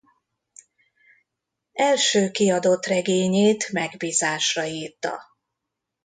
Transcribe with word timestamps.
Első 1.73 2.31
kiadott 2.31 2.85
regényét 2.85 3.71
megbízásra 3.71 4.65
írta. 4.65 5.21